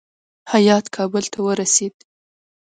[0.53, 1.95] هیات کابل ته ورسېد.